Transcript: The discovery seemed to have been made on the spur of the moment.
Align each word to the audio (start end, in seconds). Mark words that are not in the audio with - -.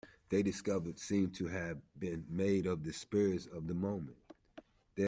The 0.29 0.41
discovery 0.41 0.95
seemed 0.97 1.35
to 1.35 1.45
have 1.49 1.77
been 1.99 2.25
made 2.27 2.65
on 2.65 2.81
the 2.81 2.91
spur 2.91 3.35
of 3.53 3.67
the 3.67 3.75
moment. 3.75 4.17